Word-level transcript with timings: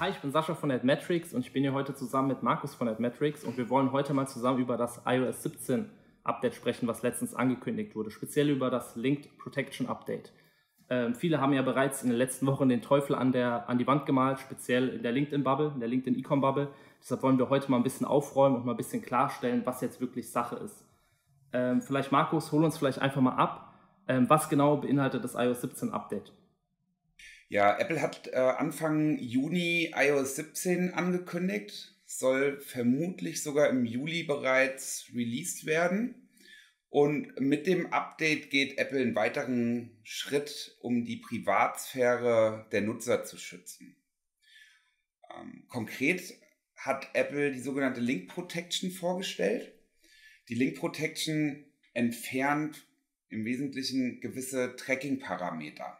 Hi, 0.00 0.08
ich 0.08 0.18
bin 0.20 0.32
Sascha 0.32 0.54
von 0.54 0.70
AdMetrics 0.70 1.34
und 1.34 1.42
ich 1.42 1.52
bin 1.52 1.62
hier 1.62 1.74
heute 1.74 1.94
zusammen 1.94 2.28
mit 2.28 2.42
Markus 2.42 2.74
von 2.74 2.88
AdMetrics 2.88 3.44
und 3.44 3.58
wir 3.58 3.68
wollen 3.68 3.92
heute 3.92 4.14
mal 4.14 4.26
zusammen 4.26 4.58
über 4.58 4.78
das 4.78 5.02
iOS 5.04 5.42
17 5.42 5.90
Update 6.24 6.54
sprechen, 6.54 6.88
was 6.88 7.02
letztens 7.02 7.34
angekündigt 7.34 7.94
wurde, 7.94 8.10
speziell 8.10 8.48
über 8.48 8.70
das 8.70 8.96
Linked 8.96 9.36
Protection 9.36 9.90
Update. 9.90 10.32
Ähm, 10.88 11.14
viele 11.14 11.38
haben 11.38 11.52
ja 11.52 11.60
bereits 11.60 12.02
in 12.02 12.08
den 12.08 12.16
letzten 12.16 12.46
Wochen 12.46 12.70
den 12.70 12.80
Teufel 12.80 13.14
an, 13.14 13.30
der, 13.32 13.68
an 13.68 13.76
die 13.76 13.86
Wand 13.86 14.06
gemalt, 14.06 14.38
speziell 14.38 14.88
in 14.88 15.02
der 15.02 15.12
LinkedIn-Bubble, 15.12 15.72
in 15.74 15.80
der 15.80 15.90
LinkedIn-Ecom-Bubble. 15.90 16.68
Deshalb 17.02 17.22
wollen 17.22 17.36
wir 17.36 17.50
heute 17.50 17.70
mal 17.70 17.76
ein 17.76 17.82
bisschen 17.82 18.06
aufräumen 18.06 18.56
und 18.56 18.64
mal 18.64 18.72
ein 18.72 18.78
bisschen 18.78 19.02
klarstellen, 19.02 19.66
was 19.66 19.82
jetzt 19.82 20.00
wirklich 20.00 20.30
Sache 20.30 20.56
ist. 20.56 20.82
Ähm, 21.52 21.82
vielleicht 21.82 22.10
Markus, 22.10 22.52
hol 22.52 22.64
uns 22.64 22.78
vielleicht 22.78 23.02
einfach 23.02 23.20
mal 23.20 23.36
ab. 23.36 23.74
Ähm, 24.08 24.30
was 24.30 24.48
genau 24.48 24.78
beinhaltet 24.78 25.22
das 25.24 25.34
iOS 25.34 25.60
17 25.60 25.92
Update? 25.92 26.32
Ja, 27.50 27.76
Apple 27.80 28.00
hat 28.00 28.28
äh, 28.28 28.36
Anfang 28.36 29.18
Juni 29.18 29.92
iOS 29.92 30.36
17 30.36 30.94
angekündigt, 30.94 31.96
soll 32.06 32.60
vermutlich 32.60 33.42
sogar 33.42 33.68
im 33.70 33.84
Juli 33.84 34.22
bereits 34.22 35.10
released 35.12 35.66
werden. 35.66 36.28
Und 36.90 37.40
mit 37.40 37.66
dem 37.66 37.92
Update 37.92 38.50
geht 38.50 38.78
Apple 38.78 39.00
einen 39.00 39.16
weiteren 39.16 39.98
Schritt, 40.04 40.76
um 40.80 41.04
die 41.04 41.16
Privatsphäre 41.16 42.68
der 42.70 42.82
Nutzer 42.82 43.24
zu 43.24 43.36
schützen. 43.36 43.96
Ähm, 45.34 45.64
konkret 45.66 46.22
hat 46.76 47.08
Apple 47.14 47.50
die 47.50 47.60
sogenannte 47.60 48.00
Link 48.00 48.28
Protection 48.28 48.92
vorgestellt. 48.92 49.72
Die 50.48 50.54
Link 50.54 50.78
Protection 50.78 51.64
entfernt 51.94 52.86
im 53.28 53.44
Wesentlichen 53.44 54.20
gewisse 54.20 54.76
Tracking-Parameter 54.76 55.99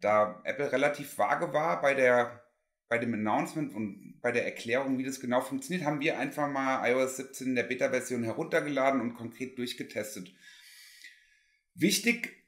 da 0.00 0.40
Apple 0.44 0.72
relativ 0.72 1.18
vage 1.18 1.52
war 1.52 1.80
bei 1.80 1.94
der 1.94 2.42
bei 2.88 2.98
dem 2.98 3.12
Announcement 3.12 3.74
und 3.74 4.18
bei 4.22 4.32
der 4.32 4.46
Erklärung, 4.46 4.98
wie 4.98 5.04
das 5.04 5.20
genau 5.20 5.42
funktioniert, 5.42 5.84
haben 5.84 6.00
wir 6.00 6.18
einfach 6.18 6.50
mal 6.50 6.90
iOS 6.90 7.18
17 7.18 7.48
in 7.48 7.54
der 7.54 7.64
Beta-Version 7.64 8.24
heruntergeladen 8.24 9.00
und 9.00 9.14
konkret 9.14 9.58
durchgetestet. 9.58 10.32
Wichtig 11.74 12.38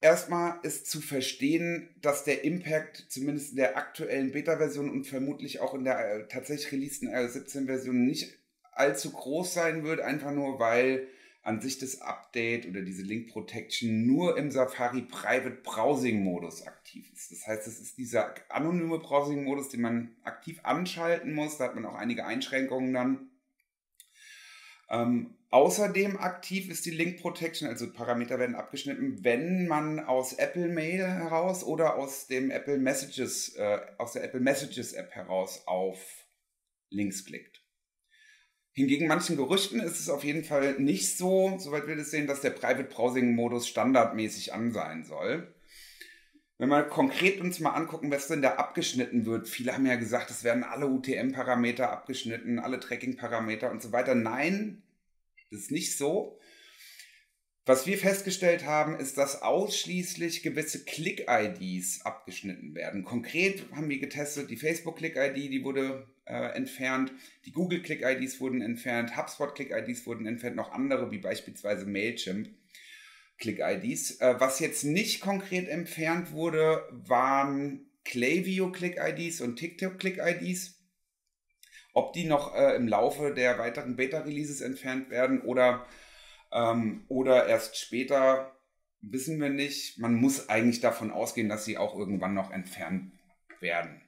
erstmal 0.00 0.58
ist 0.62 0.90
zu 0.90 1.00
verstehen, 1.00 1.94
dass 2.00 2.24
der 2.24 2.42
Impact 2.42 3.06
zumindest 3.10 3.50
in 3.50 3.56
der 3.56 3.76
aktuellen 3.76 4.32
Beta-Version 4.32 4.90
und 4.90 5.06
vermutlich 5.06 5.60
auch 5.60 5.74
in 5.74 5.84
der 5.84 5.98
äh, 5.98 6.28
tatsächlich 6.28 6.72
releaseden 6.72 7.14
iOS 7.14 7.36
17-Version 7.36 8.04
nicht 8.04 8.38
allzu 8.72 9.12
groß 9.12 9.52
sein 9.52 9.84
wird, 9.84 10.00
einfach 10.00 10.32
nur 10.32 10.58
weil 10.58 11.06
an 11.42 11.60
sich 11.60 11.78
das 11.78 12.00
Update 12.00 12.66
oder 12.68 12.82
diese 12.82 13.02
Link 13.02 13.30
Protection 13.30 14.06
nur 14.06 14.38
im 14.38 14.52
Safari 14.52 15.02
Private 15.02 15.58
Browsing 15.62 16.22
Modus 16.22 16.64
aktiv 16.66 17.12
ist. 17.12 17.32
Das 17.32 17.46
heißt, 17.46 17.66
es 17.66 17.80
ist 17.80 17.98
dieser 17.98 18.34
anonyme 18.48 19.00
Browsing 19.00 19.42
Modus, 19.42 19.68
den 19.68 19.80
man 19.80 20.16
aktiv 20.22 20.60
anschalten 20.62 21.34
muss. 21.34 21.58
Da 21.58 21.64
hat 21.64 21.74
man 21.74 21.84
auch 21.84 21.96
einige 21.96 22.24
Einschränkungen 22.26 22.94
dann. 22.94 23.30
Ähm, 24.88 25.34
außerdem 25.50 26.16
aktiv 26.18 26.70
ist 26.70 26.86
die 26.86 26.90
Link 26.90 27.20
Protection, 27.20 27.66
also 27.66 27.92
Parameter 27.92 28.38
werden 28.38 28.54
abgeschnitten, 28.54 29.24
wenn 29.24 29.66
man 29.66 29.98
aus 29.98 30.34
Apple 30.34 30.68
Mail 30.68 31.06
heraus 31.06 31.64
oder 31.64 31.96
aus 31.96 32.28
dem 32.28 32.50
Apple 32.50 32.78
Messages, 32.78 33.56
äh, 33.56 33.80
aus 33.98 34.12
der 34.12 34.22
Apple 34.22 34.40
Messages 34.40 34.92
App 34.92 35.10
heraus 35.10 35.66
auf 35.66 35.98
Links 36.90 37.24
klickt. 37.24 37.61
Hingegen 38.74 39.06
manchen 39.06 39.36
Gerüchten 39.36 39.80
ist 39.80 40.00
es 40.00 40.08
auf 40.08 40.24
jeden 40.24 40.44
Fall 40.44 40.80
nicht 40.80 41.18
so, 41.18 41.56
soweit 41.58 41.86
wir 41.86 41.96
das 41.96 42.10
sehen, 42.10 42.26
dass 42.26 42.40
der 42.40 42.50
Private 42.50 42.84
Browsing 42.84 43.34
Modus 43.34 43.68
standardmäßig 43.68 44.54
an 44.54 44.72
sein 44.72 45.04
soll. 45.04 45.54
Wenn 46.56 46.70
wir 46.70 46.84
konkret 46.84 47.40
uns 47.40 47.60
mal 47.60 47.70
angucken, 47.70 48.10
was 48.10 48.28
denn 48.28 48.40
da 48.40 48.54
abgeschnitten 48.54 49.26
wird, 49.26 49.48
viele 49.48 49.74
haben 49.74 49.84
ja 49.84 49.96
gesagt, 49.96 50.30
es 50.30 50.44
werden 50.44 50.64
alle 50.64 50.86
UTM-Parameter 50.86 51.90
abgeschnitten, 51.90 52.58
alle 52.58 52.80
Tracking-Parameter 52.80 53.70
und 53.70 53.82
so 53.82 53.92
weiter. 53.92 54.14
Nein, 54.14 54.82
das 55.50 55.62
ist 55.62 55.70
nicht 55.70 55.98
so. 55.98 56.38
Was 57.64 57.86
wir 57.86 57.96
festgestellt 57.96 58.66
haben, 58.66 58.98
ist, 58.98 59.18
dass 59.18 59.42
ausschließlich 59.42 60.42
gewisse 60.42 60.84
Click-IDs 60.84 62.04
abgeschnitten 62.04 62.74
werden. 62.74 63.04
Konkret 63.04 63.64
haben 63.72 63.88
wir 63.88 64.00
getestet, 64.00 64.50
die 64.50 64.56
Facebook-Click-ID, 64.56 65.36
die 65.36 65.62
wurde 65.62 66.08
äh, 66.24 66.56
entfernt, 66.56 67.12
die 67.46 67.52
Google-Click-IDs 67.52 68.40
wurden 68.40 68.62
entfernt, 68.62 69.16
HubSpot-Click-IDs 69.16 70.04
wurden 70.06 70.26
entfernt, 70.26 70.56
noch 70.56 70.72
andere, 70.72 71.12
wie 71.12 71.18
beispielsweise 71.18 71.86
Mailchimp. 71.86 72.48
Click-IDs. 73.38 74.20
Äh, 74.20 74.34
was 74.38 74.58
jetzt 74.58 74.82
nicht 74.84 75.20
konkret 75.20 75.68
entfernt 75.68 76.32
wurde, 76.32 76.88
waren 76.90 77.86
Klaviyo 78.04 78.72
Click-IDs 78.72 79.40
und 79.40 79.56
TikTok 79.56 79.98
Click-IDs. 79.98 80.80
Ob 81.92 82.12
die 82.12 82.24
noch 82.24 82.56
äh, 82.56 82.74
im 82.74 82.88
Laufe 82.88 83.34
der 83.34 83.58
weiteren 83.58 83.94
Beta-Releases 83.94 84.62
entfernt 84.62 85.10
werden 85.10 85.42
oder 85.42 85.86
ähm, 86.52 87.04
oder 87.08 87.46
erst 87.46 87.78
später, 87.78 88.52
wissen 89.00 89.40
wir 89.40 89.50
nicht. 89.50 89.98
Man 89.98 90.14
muss 90.14 90.48
eigentlich 90.48 90.80
davon 90.80 91.10
ausgehen, 91.10 91.48
dass 91.48 91.64
sie 91.64 91.78
auch 91.78 91.96
irgendwann 91.96 92.34
noch 92.34 92.50
entfernt 92.50 93.12
werden. 93.60 94.00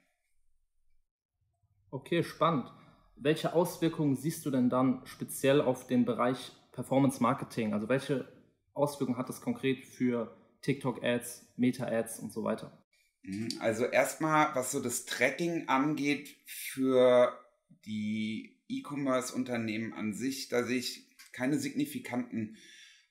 Okay, 1.90 2.22
spannend. 2.22 2.72
Welche 3.16 3.52
Auswirkungen 3.52 4.16
siehst 4.16 4.44
du 4.44 4.50
denn 4.50 4.68
dann 4.68 5.02
speziell 5.04 5.60
auf 5.60 5.86
den 5.86 6.04
Bereich 6.04 6.52
Performance 6.72 7.22
Marketing? 7.22 7.72
Also 7.72 7.88
welche 7.88 8.28
Auswirkungen 8.72 9.18
hat 9.18 9.28
das 9.28 9.40
konkret 9.40 9.84
für 9.86 10.36
TikTok-Ads, 10.62 11.52
Meta-Ads 11.56 12.18
und 12.18 12.32
so 12.32 12.42
weiter? 12.42 12.76
Mhm, 13.22 13.48
also 13.60 13.84
erstmal, 13.84 14.54
was 14.54 14.72
so 14.72 14.80
das 14.80 15.04
Tracking 15.06 15.68
angeht 15.68 16.36
für 16.44 17.38
die 17.84 18.58
E-Commerce-Unternehmen 18.68 19.92
an 19.92 20.14
sich, 20.14 20.48
da 20.48 20.64
sehe 20.64 20.78
ich 20.78 21.13
keine 21.34 21.58
signifikanten 21.58 22.56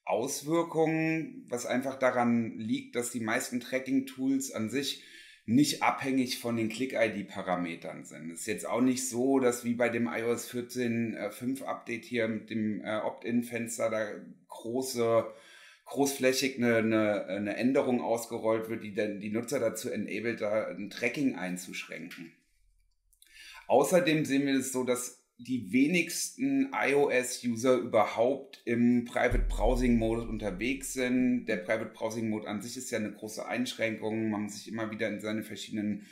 Auswirkungen, 0.05 1.45
was 1.47 1.65
einfach 1.65 1.97
daran 1.97 2.57
liegt, 2.57 2.95
dass 2.95 3.11
die 3.11 3.19
meisten 3.19 3.59
Tracking-Tools 3.59 4.51
an 4.51 4.69
sich 4.69 5.03
nicht 5.45 5.83
abhängig 5.83 6.39
von 6.39 6.55
den 6.55 6.69
Click-ID-Parametern 6.69 8.05
sind. 8.05 8.31
Es 8.31 8.41
ist 8.41 8.47
jetzt 8.47 8.67
auch 8.67 8.81
nicht 8.81 9.07
so, 9.07 9.39
dass 9.39 9.65
wie 9.65 9.73
bei 9.73 9.89
dem 9.89 10.07
iOS 10.07 10.49
14.5 10.49 11.89
äh, 11.89 12.01
hier 12.01 12.27
mit 12.29 12.49
dem 12.49 12.81
äh, 12.81 12.99
Opt-in-Fenster 12.99 13.89
da 13.89 14.07
große, 14.47 15.25
großflächig 15.85 16.57
eine, 16.57 16.77
eine, 16.77 17.25
eine 17.25 17.57
Änderung 17.57 18.01
ausgerollt 18.01 18.69
wird, 18.69 18.83
die 18.83 18.93
dann 18.93 19.19
die 19.19 19.31
Nutzer 19.31 19.59
dazu 19.59 19.89
enabled, 19.89 20.39
da 20.39 20.67
ein 20.67 20.89
Tracking 20.89 21.35
einzuschränken. 21.35 22.31
Außerdem 23.67 24.23
sehen 24.23 24.45
wir 24.45 24.57
es 24.57 24.71
so, 24.71 24.85
dass 24.85 25.22
die 25.43 25.71
wenigsten 25.71 26.71
iOS-User 26.73 27.75
überhaupt 27.75 28.61
im 28.65 29.05
Private 29.05 29.45
Browsing 29.49 29.97
Mode 29.97 30.21
unterwegs 30.21 30.93
sind. 30.93 31.45
Der 31.45 31.57
Private 31.57 31.91
Browsing 31.93 32.29
Mode 32.29 32.47
an 32.47 32.61
sich 32.61 32.77
ist 32.77 32.91
ja 32.91 32.97
eine 32.97 33.11
große 33.11 33.45
Einschränkung. 33.45 34.29
Man 34.29 34.43
muss 34.43 34.55
sich 34.55 34.67
immer 34.67 34.89
wieder 34.91 35.09
in 35.09 35.19
seine 35.19 35.43
verschiedenen 35.43 36.05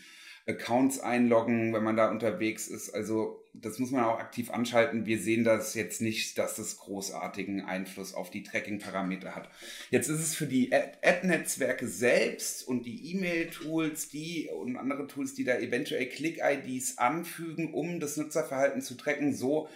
Accounts 0.51 0.99
einloggen, 0.99 1.73
wenn 1.73 1.83
man 1.83 1.95
da 1.95 2.09
unterwegs 2.09 2.67
ist. 2.67 2.91
Also 2.91 3.41
das 3.53 3.79
muss 3.79 3.91
man 3.91 4.03
auch 4.03 4.19
aktiv 4.19 4.49
anschalten. 4.51 5.05
Wir 5.05 5.19
sehen 5.19 5.43
das 5.43 5.73
jetzt 5.73 6.01
nicht, 6.01 6.37
dass 6.37 6.55
das 6.55 6.77
großartigen 6.77 7.61
Einfluss 7.65 8.13
auf 8.13 8.29
die 8.29 8.43
Tracking-Parameter 8.43 9.35
hat. 9.35 9.49
Jetzt 9.89 10.07
ist 10.07 10.21
es 10.21 10.35
für 10.35 10.47
die 10.47 10.73
Ad-Netzwerke 10.73 11.87
selbst 11.87 12.67
und 12.67 12.85
die 12.85 13.11
E-Mail-Tools, 13.11 14.09
die 14.09 14.49
und 14.49 14.77
andere 14.77 15.07
Tools, 15.07 15.33
die 15.33 15.43
da 15.43 15.57
eventuell 15.57 16.07
Click-IDs 16.07 16.97
anfügen, 16.97 17.73
um 17.73 17.99
das 17.99 18.17
Nutzerverhalten 18.17 18.81
zu 18.81 18.95
tracken, 18.95 19.33
so, 19.33 19.67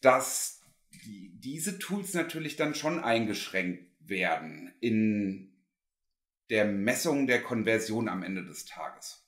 dass 0.00 0.62
die, 1.04 1.32
diese 1.38 1.78
Tools 1.78 2.14
natürlich 2.14 2.56
dann 2.56 2.74
schon 2.74 3.02
eingeschränkt 3.02 3.86
werden 4.00 4.72
in 4.80 5.52
der 6.50 6.64
Messung 6.64 7.26
der 7.26 7.42
Konversion 7.42 8.08
am 8.08 8.22
Ende 8.22 8.44
des 8.44 8.66
Tages. 8.66 9.21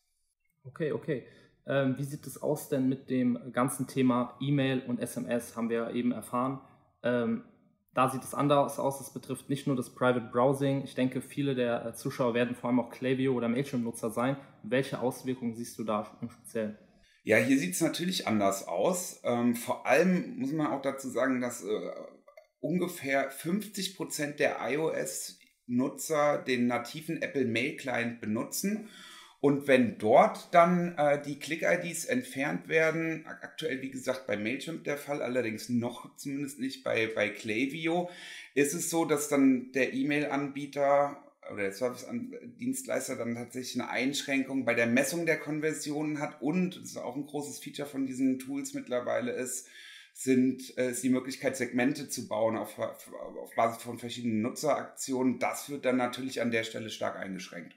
Okay, 0.65 0.93
okay. 0.93 1.27
Ähm, 1.67 1.97
wie 1.99 2.05
sieht 2.05 2.27
es 2.27 2.43
aus 2.43 2.69
denn 2.69 2.89
mit 2.89 3.11
dem 3.11 3.53
ganzen 3.53 3.87
Thema 3.87 4.37
E-Mail 4.41 4.83
und 4.87 4.99
SMS? 5.01 5.57
Haben 5.57 5.71
wir 5.71 5.91
eben 5.91 6.13
erfahren. 6.13 6.61
Ähm, 7.03 7.45
da 7.95 8.11
sieht 8.11 8.25
es 8.25 8.35
anders 8.35 8.79
aus. 8.79 9.01
Es 9.01 9.13
betrifft 9.13 9.49
nicht 9.49 9.67
nur 9.67 9.77
das 9.77 9.95
Private 9.95 10.29
Browsing. 10.33 10.83
Ich 10.85 10.95
denke, 10.95 11.23
viele 11.23 11.55
der 11.55 11.87
äh, 11.87 11.95
Zuschauer 11.95 12.35
werden 12.35 12.57
vor 12.57 12.69
allem 12.71 12.81
auch 12.81 12.91
Klaviyo 12.91 13.35
oder 13.35 13.49
Mailchimp-Nutzer 13.49 14.11
sein. 14.11 14.37
Welche 14.63 15.01
Auswirkungen 15.01 15.55
siehst 15.55 15.79
du 15.79 15.85
da 15.85 16.17
im 16.21 16.31
Speziellen? 16.31 16.77
Ja, 17.23 17.39
hier 17.39 17.59
sieht 17.59 17.75
es 17.75 17.81
natürlich 17.81 18.27
anders 18.27 18.67
aus. 18.67 19.21
Ähm, 19.25 19.55
vor 19.55 19.87
allem 19.87 20.37
muss 20.39 20.53
man 20.53 20.67
auch 20.67 20.83
dazu 20.83 21.09
sagen, 21.09 21.41
dass 21.41 21.65
äh, 21.65 21.91
ungefähr 22.61 23.31
50 23.31 23.97
Prozent 23.97 24.41
der 24.41 24.57
iOS-Nutzer 24.61 26.39
den 26.39 26.67
nativen 26.67 27.23
Apple 27.23 27.47
Mail 27.47 27.77
Client 27.77 28.21
benutzen 28.21 28.89
und 29.45 29.69
wenn 29.69 29.99
dort 29.99 30.55
dann 30.55 30.97
äh, 30.97 31.21
die 31.21 31.39
Click-IDs 31.39 32.07
entfernt 32.07 32.67
werden, 32.67 33.27
aktuell 33.27 33.83
wie 33.83 33.91
gesagt 33.91 34.27
bei 34.27 34.39
Mailchimp 34.39 34.85
der 34.85 34.97
Fall, 34.97 35.21
allerdings 35.21 35.69
noch 35.69 36.17
zumindest 36.17 36.61
nicht 36.61 36.83
bei, 36.83 37.11
bei 37.15 37.29
Klaviyo, 37.29 38.09
ist 38.55 38.73
es 38.73 38.89
so, 38.89 39.05
dass 39.05 39.29
dann 39.29 39.71
der 39.73 39.93
E-Mail-Anbieter 39.93 41.23
oder 41.53 41.65
der 41.65 41.73
Service-Dienstleister 41.73 43.17
dann 43.17 43.35
tatsächlich 43.35 43.79
eine 43.79 43.91
Einschränkung 43.91 44.65
bei 44.65 44.73
der 44.73 44.87
Messung 44.87 45.27
der 45.27 45.39
Konversionen 45.39 46.21
hat 46.21 46.41
und, 46.41 46.77
das 46.77 46.93
ist 46.93 46.97
auch 46.97 47.15
ein 47.15 47.27
großes 47.27 47.59
Feature 47.59 47.87
von 47.87 48.07
diesen 48.07 48.39
Tools 48.39 48.73
mittlerweile 48.73 49.33
ist, 49.33 49.69
sind, 50.15 50.73
äh, 50.79 50.93
ist 50.93 51.03
die 51.03 51.11
Möglichkeit, 51.11 51.55
Segmente 51.59 52.09
zu 52.09 52.29
bauen 52.29 52.57
auf, 52.57 52.79
auf 52.79 53.55
Basis 53.55 53.83
von 53.83 53.99
verschiedenen 53.99 54.41
Nutzeraktionen. 54.41 55.39
Das 55.39 55.69
wird 55.69 55.85
dann 55.85 55.99
natürlich 55.99 56.41
an 56.41 56.51
der 56.51 56.65
Stelle 56.65 56.89
stark 56.89 57.17
eingeschränkt. 57.17 57.75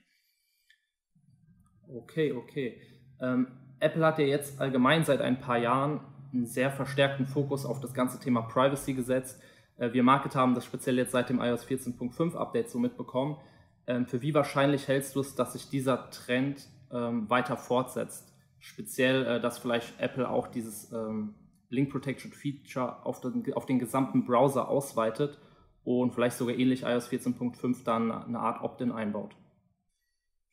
Okay, 1.88 2.32
okay. 2.34 2.82
Ähm, 3.20 3.48
Apple 3.80 4.06
hat 4.06 4.20
ja 4.20 4.26
jetzt 4.26 4.60
allgemein 4.60 5.04
seit 5.04 5.22
ein 5.22 5.40
paar 5.40 5.58
Jahren 5.58 6.02
einen 6.34 6.46
sehr 6.46 6.72
verstärkten 6.72 7.26
Fokus 7.26 7.66
auf 7.66 7.80
das 7.80 7.94
ganze 7.94 8.20
Thema 8.20 8.42
Privacy 8.42 8.94
gesetzt. 8.94 9.42
Äh, 9.78 9.94
wir 9.94 10.04
Marketer 10.04 10.40
haben 10.40 10.56
das 10.56 10.66
speziell 10.66 10.98
jetzt 10.98 11.12
seit 11.12 11.30
dem 11.30 11.40
iOS 11.40 11.66
14.5 11.66 12.36
Update 12.36 12.70
so 12.70 12.80
mitbekommen. 12.80 13.38
Ähm, 13.86 14.06
für 14.06 14.22
wie 14.22 14.34
wahrscheinlich 14.34 14.88
hältst 14.88 15.16
du 15.16 15.22
es, 15.22 15.36
dass 15.36 15.54
sich 15.54 15.70
dieser 15.70 16.10
Trend 16.10 16.68
ähm, 16.92 17.30
weiter 17.30 17.58
fortsetzt? 17.58 18.34
Speziell, 18.60 19.26
äh, 19.26 19.40
dass 19.40 19.60
vielleicht 19.60 20.00
Apple 20.00 20.30
auch 20.30 20.48
dieses 20.48 20.92
ähm, 20.92 21.36
Link 21.70 21.92
Protection 21.92 22.32
Feature 22.32 23.06
auf 23.06 23.22
den, 23.22 23.54
auf 23.54 23.66
den 23.66 23.80
gesamten 23.80 24.26
Browser 24.26 24.68
ausweitet 24.68 25.40
und 25.84 26.14
vielleicht 26.14 26.38
sogar 26.38 26.56
ähnlich 26.56 26.84
iOS 26.84 27.10
14.5 27.10 27.84
dann 27.84 28.12
eine 28.12 28.40
Art 28.40 28.62
Opt-in 28.62 28.92
einbaut. 28.92 29.36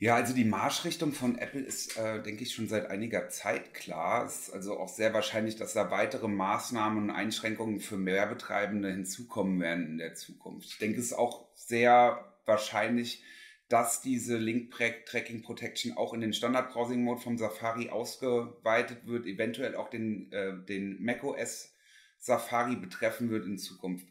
Ja, 0.04 0.16
also 0.16 0.34
die 0.34 0.44
Marschrichtung 0.44 1.14
von 1.14 1.38
Apple 1.38 1.62
ist, 1.62 1.96
äh, 1.96 2.22
denke 2.22 2.42
ich, 2.42 2.52
schon 2.52 2.68
seit 2.68 2.90
einiger 2.90 3.30
Zeit 3.30 3.72
klar. 3.72 4.26
Es 4.26 4.48
ist 4.48 4.50
also 4.50 4.78
auch 4.78 4.90
sehr 4.90 5.14
wahrscheinlich, 5.14 5.56
dass 5.56 5.72
da 5.72 5.90
weitere 5.90 6.28
Maßnahmen 6.28 7.04
und 7.04 7.10
Einschränkungen 7.10 7.80
für 7.80 7.96
Mehrbetreibende 7.96 8.90
hinzukommen 8.90 9.62
werden 9.62 9.86
in 9.86 9.96
der 9.96 10.14
Zukunft. 10.14 10.68
Ich 10.68 10.76
denke, 10.76 10.98
es 10.98 11.06
ist 11.06 11.12
auch 11.14 11.46
sehr 11.54 12.22
wahrscheinlich, 12.44 13.22
dass 13.70 14.02
diese 14.02 14.36
Link 14.36 14.74
Tracking 15.06 15.40
Protection 15.40 15.96
auch 15.96 16.12
in 16.12 16.20
den 16.20 16.34
Standard 16.34 16.74
Browsing 16.74 17.02
Mode 17.02 17.22
vom 17.22 17.38
Safari 17.38 17.88
ausgeweitet 17.88 19.06
wird, 19.06 19.24
eventuell 19.24 19.74
auch 19.74 19.88
den, 19.88 20.30
äh, 20.32 20.52
den 20.68 21.02
macOS 21.02 21.72
Safari 22.18 22.76
betreffen 22.76 23.30
wird 23.30 23.46
in 23.46 23.56
Zukunft. 23.56 24.06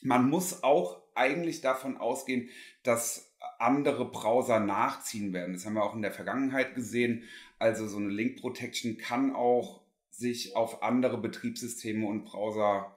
Man 0.00 0.30
muss 0.30 0.62
auch 0.62 1.02
eigentlich 1.14 1.60
davon 1.60 1.98
ausgehen, 1.98 2.48
dass 2.82 3.29
andere 3.58 4.10
Browser 4.10 4.60
nachziehen 4.60 5.32
werden. 5.32 5.54
Das 5.54 5.66
haben 5.66 5.74
wir 5.74 5.84
auch 5.84 5.94
in 5.94 6.02
der 6.02 6.12
Vergangenheit 6.12 6.74
gesehen. 6.74 7.24
Also 7.58 7.86
so 7.86 7.98
eine 7.98 8.08
Link 8.08 8.40
Protection 8.40 8.96
kann 8.98 9.34
auch 9.34 9.82
sich 10.10 10.56
auf 10.56 10.82
andere 10.82 11.18
Betriebssysteme 11.18 12.06
und 12.06 12.24
Browser 12.24 12.96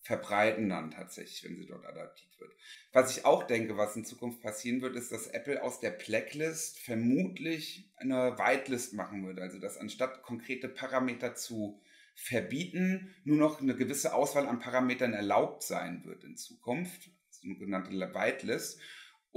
verbreiten 0.00 0.68
dann 0.68 0.90
tatsächlich, 0.90 1.44
wenn 1.44 1.56
sie 1.56 1.66
dort 1.66 1.84
adaptiert 1.84 2.40
wird. 2.40 2.52
Was 2.92 3.16
ich 3.16 3.24
auch 3.24 3.42
denke, 3.42 3.76
was 3.76 3.96
in 3.96 4.04
Zukunft 4.04 4.40
passieren 4.40 4.80
wird, 4.80 4.96
ist, 4.96 5.12
dass 5.12 5.26
Apple 5.26 5.62
aus 5.62 5.80
der 5.80 5.90
Blacklist 5.90 6.78
vermutlich 6.78 7.92
eine 7.96 8.38
Whitelist 8.38 8.94
machen 8.94 9.26
wird. 9.26 9.38
Also 9.38 9.58
dass 9.58 9.76
anstatt 9.76 10.22
konkrete 10.22 10.68
Parameter 10.68 11.34
zu 11.34 11.80
verbieten, 12.14 13.14
nur 13.24 13.36
noch 13.36 13.60
eine 13.60 13.76
gewisse 13.76 14.14
Auswahl 14.14 14.48
an 14.48 14.58
Parametern 14.58 15.12
erlaubt 15.12 15.62
sein 15.62 16.04
wird 16.04 16.24
in 16.24 16.36
Zukunft, 16.36 17.10
sogenannte 17.30 17.90
Whitelist. 17.90 18.80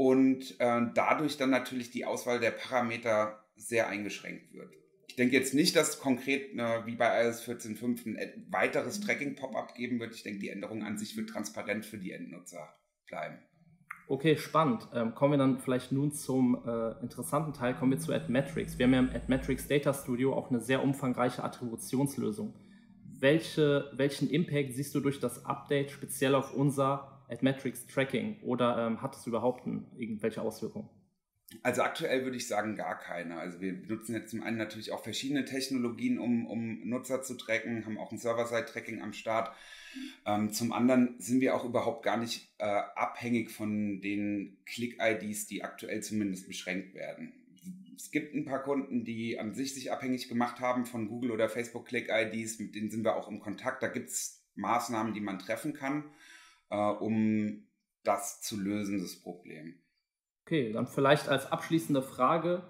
Und 0.02 0.60
äh, 0.60 0.82
dadurch 0.96 1.38
dann 1.38 1.52
natürlich 1.52 1.92
die 1.92 2.06
Auswahl 2.06 2.40
der 2.40 2.50
Parameter 2.50 3.46
sehr 3.56 3.88
eingeschränkt 3.88 4.52
wird. 4.52 4.74
Ich 5.08 5.16
denke 5.16 5.36
jetzt 5.36 5.54
nicht, 5.54 5.76
dass 5.76 6.00
konkret 6.00 6.58
äh, 6.58 6.88
wie 6.88 6.96
bei 6.96 7.24
iOS 7.24 7.48
14.5 7.48 8.18
ein 8.18 8.48
weiteres 8.50 9.00
mhm. 9.00 9.04
Tracking-Pop-up 9.04 9.76
geben 9.76 10.00
wird. 10.00 10.16
Ich 10.16 10.24
denke, 10.24 10.40
die 10.40 10.50
Änderung 10.50 10.82
an 10.82 10.98
sich 10.98 11.16
wird 11.18 11.30
transparent 11.30 11.86
für 11.86 12.00
die 12.00 12.14
Endnutzer 12.14 12.74
bleiben. 13.06 13.38
Okay, 14.08 14.38
spannend. 14.38 14.88
Ähm, 14.92 15.14
kommen 15.14 15.34
wir 15.34 15.38
dann 15.38 15.60
vielleicht 15.60 15.92
nun 15.92 16.12
zum 16.12 16.56
äh, 16.66 17.00
interessanten 17.04 17.54
Teil, 17.54 17.76
kommen 17.76 17.92
wir 17.92 18.00
zu 18.00 18.12
AdMetrics. 18.12 18.80
Wir 18.80 18.88
haben 18.88 18.94
ja 18.94 19.00
im 19.02 19.12
AdMetrics 19.12 19.68
Data 19.68 19.94
Studio 19.94 20.34
auch 20.34 20.50
eine 20.50 20.62
sehr 20.62 20.82
umfangreiche 20.82 21.44
Attributionslösung. 21.44 22.56
Welche, 23.20 23.92
welchen 23.94 24.32
Impact 24.32 24.74
siehst 24.74 24.96
du 24.96 25.00
durch 25.00 25.20
das 25.20 25.46
Update 25.46 25.92
speziell 25.92 26.34
auf 26.34 26.56
unser 26.56 27.21
AdMetrics 27.32 27.88
Tracking 27.88 28.38
oder 28.42 28.88
ähm, 28.88 29.02
hat 29.02 29.16
es 29.16 29.26
überhaupt 29.26 29.66
irgendwelche 29.98 30.42
Auswirkungen? 30.42 30.90
Also 31.64 31.82
aktuell 31.82 32.24
würde 32.24 32.38
ich 32.38 32.48
sagen 32.48 32.76
gar 32.76 32.98
keine. 32.98 33.38
Also 33.38 33.60
wir 33.60 33.74
benutzen 33.74 34.16
jetzt 34.16 34.32
zum 34.32 34.42
einen 34.42 34.58
natürlich 34.58 34.92
auch 34.92 35.04
verschiedene 35.04 35.44
Technologien, 35.44 36.18
um, 36.18 36.46
um 36.46 36.88
Nutzer 36.88 37.22
zu 37.22 37.36
tracken, 37.36 37.86
haben 37.86 37.98
auch 37.98 38.12
ein 38.12 38.18
Server-Side-Tracking 38.18 39.02
am 39.02 39.12
Start. 39.12 39.54
Ähm, 40.26 40.54
zum 40.54 40.72
anderen 40.72 41.20
sind 41.20 41.42
wir 41.42 41.56
auch 41.56 41.66
überhaupt 41.66 42.04
gar 42.04 42.16
nicht 42.16 42.54
äh, 42.58 42.66
abhängig 42.66 43.52
von 43.52 44.02
den 44.02 44.60
Click-IDs, 44.66 45.48
die 45.48 45.64
aktuell 45.64 46.02
zumindest 46.02 46.48
beschränkt 46.48 46.94
werden. 46.94 47.34
Es 47.98 48.12
gibt 48.12 48.34
ein 48.34 48.46
paar 48.46 48.64
Kunden, 48.64 49.04
die 49.04 49.38
an 49.38 49.54
sich 49.54 49.76
sich 49.76 49.92
abhängig 49.92 50.30
gemacht 50.30 50.60
haben 50.60 50.86
von 50.86 51.08
Google 51.08 51.32
oder 51.32 51.50
Facebook 51.50 51.86
Click-IDs, 51.86 52.60
mit 52.60 52.74
denen 52.76 52.90
sind 52.90 53.04
wir 53.04 53.16
auch 53.16 53.28
im 53.28 53.40
Kontakt. 53.42 53.84
Da 53.84 53.90
gibt 53.90 54.10
es 54.10 54.42
Maßnahmen, 54.56 55.14
die 55.14 55.22
man 55.22 55.38
treffen 55.38 55.74
kann, 55.74 56.06
äh, 56.72 56.76
um 56.76 57.68
das 58.04 58.42
zu 58.42 58.60
lösen, 58.60 59.02
das 59.02 59.22
Problem. 59.22 59.76
Okay, 60.46 60.72
dann 60.72 60.88
vielleicht 60.88 61.30
als 61.30 61.52
abschließende 61.52 62.02
Frage, 62.02 62.64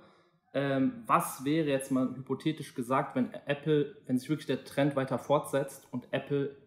ähm, 0.54 1.04
was 1.08 1.46
wäre 1.46 1.70
jetzt 1.70 1.92
mal 1.92 2.14
hypothetisch 2.16 2.76
gesagt, 2.76 3.16
wenn 3.16 3.34
Apple, 3.46 3.96
wenn 4.06 4.18
sich 4.18 4.28
wirklich 4.28 4.48
der 4.48 4.66
Trend 4.66 4.98
weiter 4.98 5.18
fortsetzt 5.18 5.88
und 5.92 6.08
Apple 6.12 6.58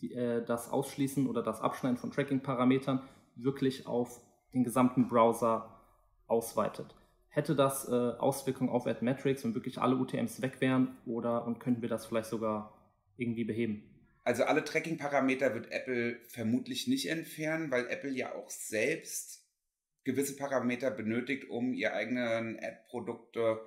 die, 0.00 0.12
äh, 0.14 0.44
das 0.44 0.70
Ausschließen 0.70 1.28
oder 1.28 1.42
das 1.42 1.60
Abschneiden 1.60 1.96
von 1.96 2.12
Tracking-Parametern 2.12 3.02
wirklich 3.34 3.86
auf 3.86 4.20
den 4.54 4.62
gesamten 4.62 5.08
Browser 5.08 5.80
ausweitet? 6.28 6.94
Hätte 7.28 7.56
das 7.56 7.88
äh, 7.88 7.92
Auswirkungen 8.18 8.70
auf 8.70 8.86
AdMetrics, 8.86 9.42
wenn 9.42 9.54
wirklich 9.54 9.80
alle 9.80 9.96
UTMs 9.96 10.42
weg 10.42 10.60
wären 10.60 10.96
oder 11.06 11.46
und 11.46 11.58
könnten 11.58 11.82
wir 11.82 11.88
das 11.88 12.06
vielleicht 12.06 12.28
sogar 12.28 12.72
irgendwie 13.16 13.44
beheben? 13.44 13.91
Also 14.24 14.44
alle 14.44 14.64
Tracking-Parameter 14.64 15.54
wird 15.54 15.72
Apple 15.72 16.20
vermutlich 16.28 16.86
nicht 16.86 17.08
entfernen, 17.08 17.70
weil 17.70 17.88
Apple 17.88 18.12
ja 18.12 18.34
auch 18.34 18.50
selbst 18.50 19.44
gewisse 20.04 20.36
Parameter 20.36 20.90
benötigt, 20.90 21.48
um 21.48 21.74
ihr 21.74 21.94
eigenen 21.94 22.58
Ad-Produkte 22.58 23.66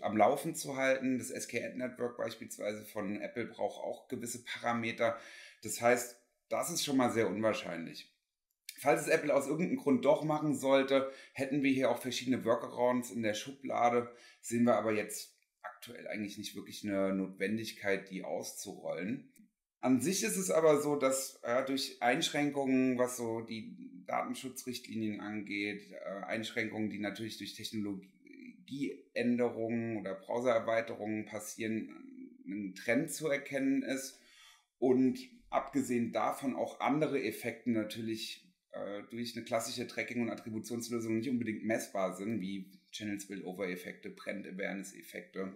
am 0.00 0.16
Laufen 0.16 0.54
zu 0.54 0.76
halten. 0.76 1.18
Das 1.18 1.28
SK-Ad-Network 1.28 2.16
beispielsweise 2.16 2.84
von 2.84 3.20
Apple 3.20 3.46
braucht 3.46 3.82
auch 3.82 4.08
gewisse 4.08 4.44
Parameter. 4.44 5.18
Das 5.62 5.80
heißt, 5.80 6.16
das 6.48 6.70
ist 6.70 6.84
schon 6.84 6.96
mal 6.96 7.12
sehr 7.12 7.28
unwahrscheinlich. 7.28 8.12
Falls 8.78 9.02
es 9.02 9.08
Apple 9.08 9.34
aus 9.34 9.46
irgendeinem 9.46 9.78
Grund 9.78 10.04
doch 10.04 10.24
machen 10.24 10.56
sollte, 10.56 11.12
hätten 11.32 11.62
wir 11.62 11.70
hier 11.70 11.90
auch 11.90 11.98
verschiedene 11.98 12.44
Workarounds 12.44 13.10
in 13.10 13.22
der 13.22 13.34
Schublade. 13.34 14.12
Sehen 14.40 14.64
wir 14.64 14.76
aber 14.76 14.92
jetzt 14.92 15.36
aktuell 15.62 16.08
eigentlich 16.08 16.38
nicht 16.38 16.56
wirklich 16.56 16.84
eine 16.84 17.14
Notwendigkeit, 17.14 18.10
die 18.10 18.24
auszurollen. 18.24 19.31
An 19.82 20.00
sich 20.00 20.22
ist 20.22 20.36
es 20.36 20.50
aber 20.52 20.80
so, 20.80 20.94
dass 20.94 21.40
äh, 21.42 21.64
durch 21.64 22.00
Einschränkungen, 22.00 22.98
was 22.98 23.16
so 23.16 23.40
die 23.40 23.76
Datenschutzrichtlinien 24.06 25.18
angeht, 25.20 25.90
äh, 25.90 26.22
Einschränkungen, 26.24 26.88
die 26.88 27.00
natürlich 27.00 27.38
durch 27.38 27.54
Technologieänderungen 27.54 29.96
oder 29.96 30.14
Browsererweiterungen 30.14 31.26
passieren, 31.26 31.88
ein 32.46 32.76
Trend 32.76 33.10
zu 33.10 33.26
erkennen 33.26 33.82
ist 33.82 34.20
und 34.78 35.18
abgesehen 35.50 36.12
davon 36.12 36.54
auch 36.54 36.78
andere 36.78 37.20
Effekte 37.20 37.70
natürlich 37.70 38.48
äh, 38.70 39.02
durch 39.10 39.36
eine 39.36 39.44
klassische 39.44 39.88
Tracking- 39.88 40.22
und 40.22 40.30
Attributionslösung 40.30 41.16
nicht 41.16 41.28
unbedingt 41.28 41.64
messbar 41.64 42.14
sind, 42.14 42.40
wie 42.40 42.70
Channel 42.92 43.18
Spillover-Effekte, 43.18 44.10
Brand 44.10 44.46
Awareness-Effekte. 44.46 45.52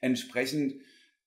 Entsprechend 0.00 0.80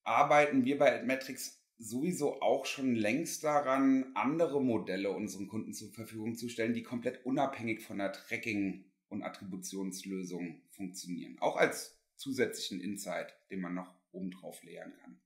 arbeiten 0.03 0.65
wir 0.65 0.79
bei 0.79 0.99
Admetrics 0.99 1.61
sowieso 1.77 2.41
auch 2.41 2.65
schon 2.65 2.95
längst 2.95 3.43
daran, 3.43 4.11
andere 4.15 4.61
Modelle 4.61 5.11
unseren 5.11 5.47
Kunden 5.47 5.73
zur 5.73 5.91
Verfügung 5.91 6.35
zu 6.35 6.49
stellen, 6.49 6.73
die 6.73 6.83
komplett 6.83 7.25
unabhängig 7.25 7.81
von 7.81 7.97
der 7.97 8.13
Tracking- 8.13 8.85
und 9.09 9.23
Attributionslösung 9.23 10.61
funktionieren. 10.71 11.37
Auch 11.39 11.57
als 11.57 11.99
zusätzlichen 12.15 12.79
Insight, 12.81 13.33
den 13.51 13.61
man 13.61 13.73
noch 13.73 13.93
obendrauf 14.11 14.63
leeren 14.63 14.93
kann. 15.01 15.19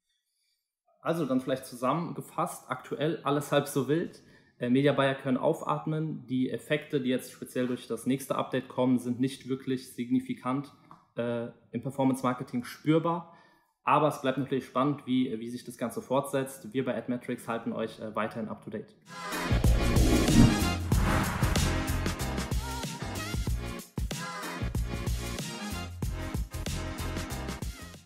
Also 1.01 1.25
dann 1.25 1.39
vielleicht 1.39 1.65
zusammengefasst, 1.65 2.65
aktuell 2.67 3.21
alles 3.23 3.51
halb 3.51 3.67
so 3.67 3.87
wild. 3.87 4.21
Äh, 4.59 4.69
Media 4.69 4.91
Buyer 4.91 5.15
können 5.15 5.37
aufatmen. 5.37 6.25
Die 6.27 6.49
Effekte, 6.49 6.99
die 6.99 7.09
jetzt 7.09 7.31
speziell 7.31 7.67
durch 7.67 7.87
das 7.87 8.05
nächste 8.05 8.35
Update 8.35 8.67
kommen, 8.67 8.99
sind 8.99 9.19
nicht 9.19 9.47
wirklich 9.47 9.93
signifikant 9.93 10.73
äh, 11.15 11.47
im 11.71 11.81
Performance 11.81 12.23
Marketing 12.23 12.65
spürbar. 12.65 13.37
Aber 13.83 14.07
es 14.07 14.21
bleibt 14.21 14.37
natürlich 14.37 14.65
spannend, 14.65 15.05
wie, 15.05 15.39
wie 15.39 15.49
sich 15.49 15.63
das 15.63 15.77
Ganze 15.77 16.01
fortsetzt. 16.01 16.73
Wir 16.73 16.85
bei 16.85 16.95
AdMetrics 16.95 17.47
halten 17.47 17.73
euch 17.73 17.99
äh, 17.99 18.15
weiterhin 18.15 18.49
up 18.49 18.63
to 18.63 18.69
date. 18.69 18.93